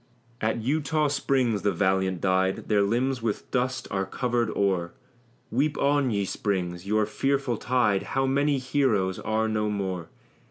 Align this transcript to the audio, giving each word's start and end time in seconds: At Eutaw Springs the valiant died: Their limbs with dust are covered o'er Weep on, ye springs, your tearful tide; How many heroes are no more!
At 0.41 0.59
Eutaw 0.63 1.09
Springs 1.11 1.61
the 1.61 1.71
valiant 1.71 2.21
died: 2.21 2.67
Their 2.69 2.81
limbs 2.81 3.21
with 3.21 3.51
dust 3.51 3.87
are 3.91 4.07
covered 4.07 4.49
o'er 4.57 4.93
Weep 5.51 5.77
on, 5.77 6.09
ye 6.09 6.25
springs, 6.25 6.87
your 6.87 7.05
tearful 7.05 7.57
tide; 7.57 8.01
How 8.17 8.25
many 8.25 8.57
heroes 8.57 9.19
are 9.19 9.47
no 9.47 9.69
more! 9.69 10.09